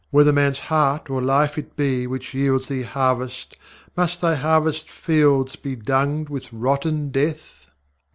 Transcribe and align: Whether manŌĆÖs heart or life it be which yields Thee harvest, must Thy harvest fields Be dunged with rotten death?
Whether 0.09 0.33
manŌĆÖs 0.33 0.57
heart 0.61 1.09
or 1.11 1.21
life 1.21 1.59
it 1.59 1.75
be 1.75 2.07
which 2.07 2.33
yields 2.33 2.69
Thee 2.69 2.81
harvest, 2.81 3.55
must 3.95 4.19
Thy 4.19 4.33
harvest 4.33 4.89
fields 4.89 5.55
Be 5.55 5.75
dunged 5.75 6.27
with 6.27 6.51
rotten 6.51 7.11
death? 7.11 7.67